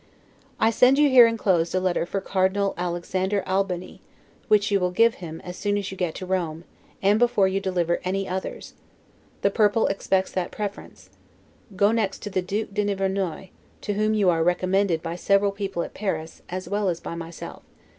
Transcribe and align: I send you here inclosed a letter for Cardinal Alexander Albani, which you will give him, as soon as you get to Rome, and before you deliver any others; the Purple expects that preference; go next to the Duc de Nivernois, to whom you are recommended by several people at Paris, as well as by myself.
I 0.59 0.71
send 0.71 0.97
you 0.97 1.11
here 1.11 1.27
inclosed 1.27 1.75
a 1.75 1.79
letter 1.79 2.07
for 2.07 2.21
Cardinal 2.21 2.73
Alexander 2.75 3.43
Albani, 3.45 4.01
which 4.47 4.71
you 4.71 4.79
will 4.79 4.89
give 4.89 5.13
him, 5.21 5.39
as 5.41 5.55
soon 5.57 5.77
as 5.77 5.91
you 5.91 5.95
get 5.97 6.15
to 6.15 6.25
Rome, 6.25 6.63
and 7.03 7.19
before 7.19 7.47
you 7.47 7.59
deliver 7.59 7.99
any 8.03 8.27
others; 8.27 8.73
the 9.43 9.51
Purple 9.51 9.85
expects 9.85 10.31
that 10.31 10.49
preference; 10.49 11.11
go 11.75 11.91
next 11.91 12.23
to 12.23 12.31
the 12.31 12.41
Duc 12.41 12.69
de 12.73 12.83
Nivernois, 12.83 13.49
to 13.81 13.93
whom 13.93 14.15
you 14.15 14.31
are 14.31 14.43
recommended 14.43 15.03
by 15.03 15.15
several 15.15 15.51
people 15.51 15.83
at 15.83 15.93
Paris, 15.93 16.41
as 16.49 16.67
well 16.67 16.89
as 16.89 16.99
by 16.99 17.13
myself. 17.13 17.61